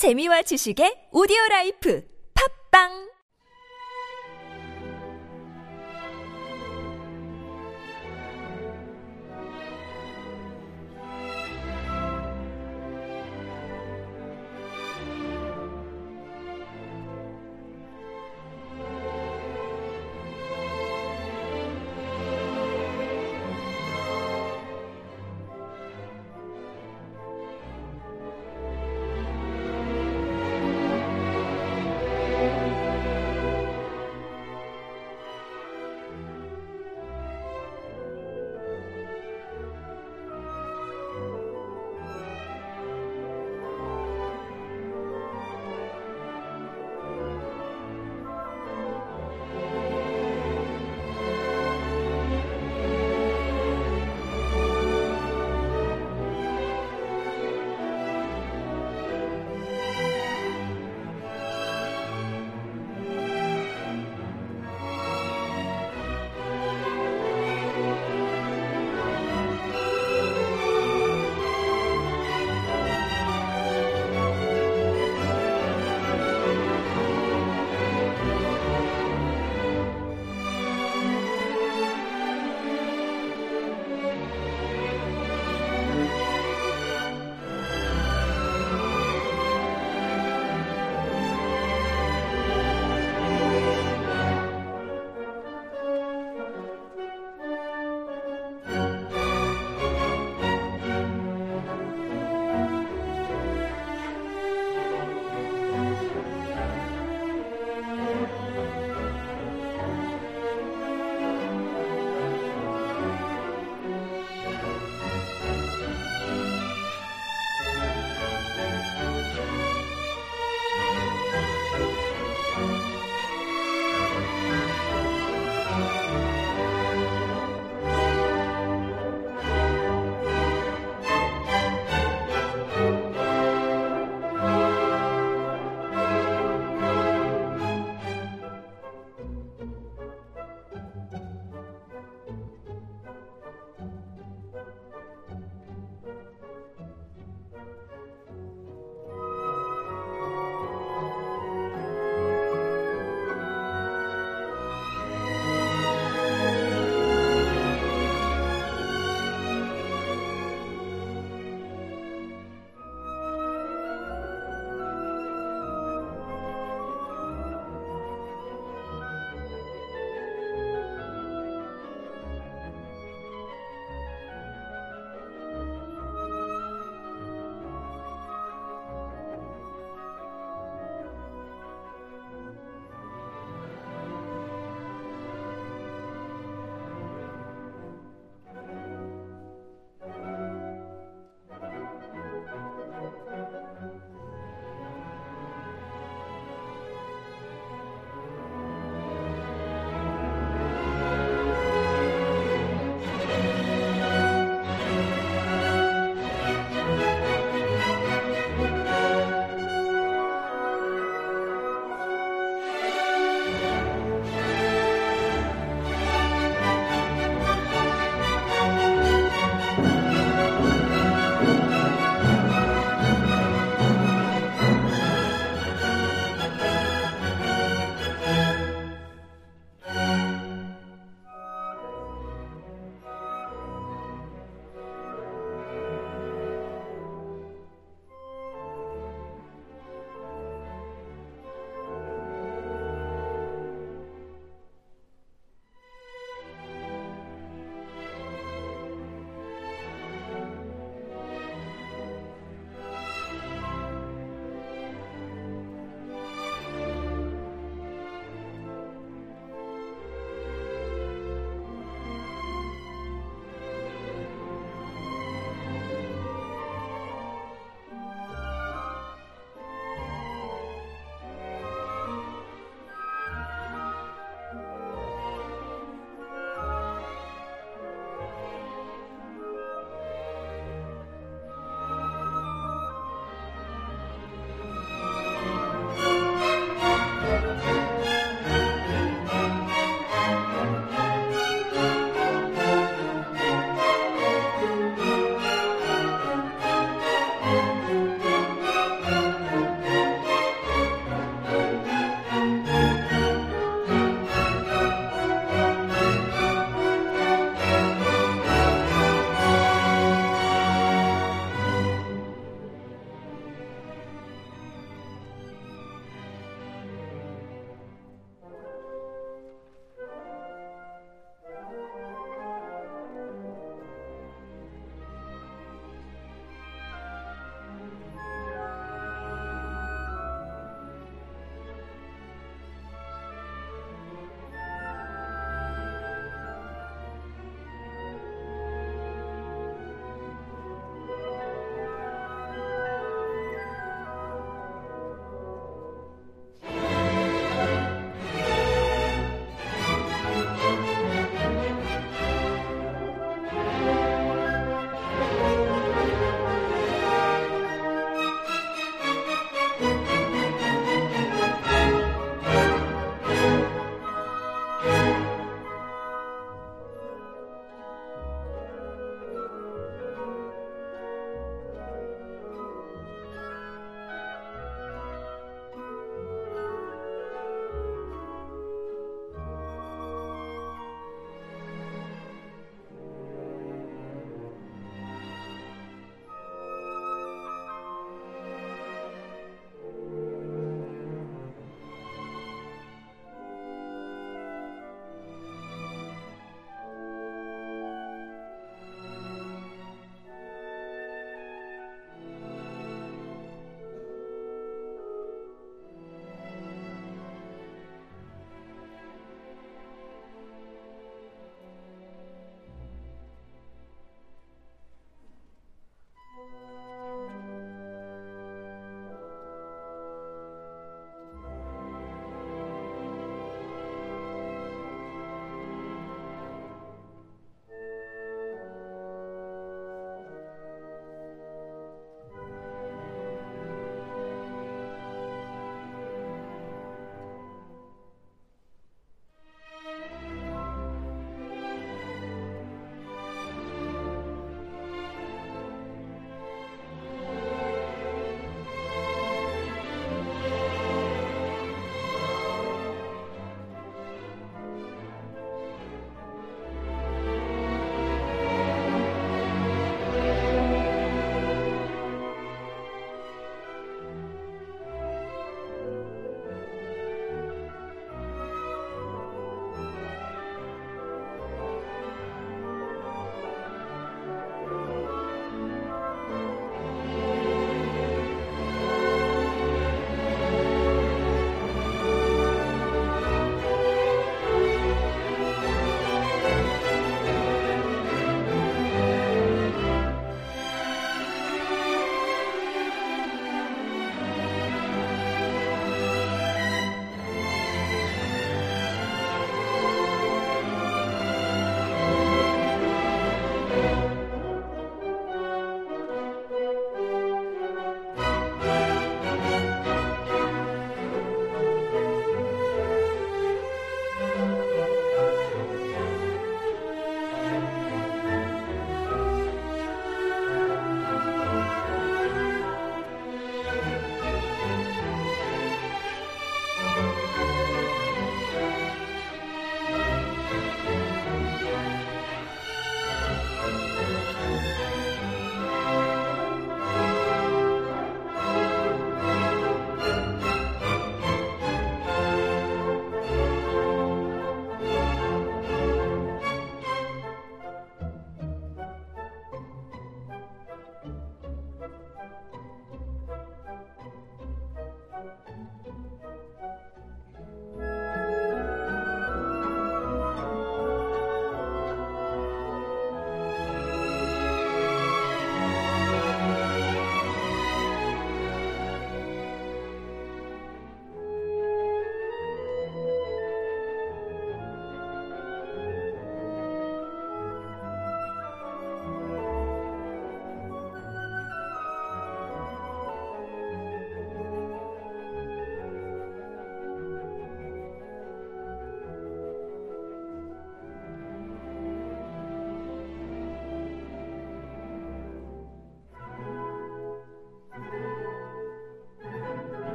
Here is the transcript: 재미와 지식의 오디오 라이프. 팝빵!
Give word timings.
재미와 0.00 0.40
지식의 0.40 1.12
오디오 1.12 1.36
라이프. 1.50 2.00
팝빵! 2.32 3.09